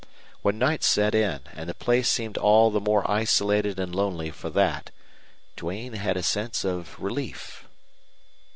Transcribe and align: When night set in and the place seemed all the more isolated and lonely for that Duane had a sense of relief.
When 0.41 0.57
night 0.57 0.83
set 0.83 1.13
in 1.13 1.41
and 1.53 1.69
the 1.69 1.75
place 1.75 2.09
seemed 2.09 2.35
all 2.35 2.71
the 2.71 2.79
more 2.79 3.03
isolated 3.07 3.79
and 3.79 3.93
lonely 3.93 4.31
for 4.31 4.49
that 4.49 4.89
Duane 5.55 5.93
had 5.93 6.17
a 6.17 6.23
sense 6.23 6.65
of 6.65 6.99
relief. 6.99 7.65